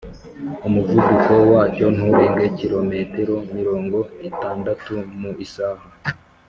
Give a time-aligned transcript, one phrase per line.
[0.67, 2.91] umuvuduko wacyo nturenge Km
[3.57, 3.97] mirongo
[4.29, 5.85] itandatu mu isaha.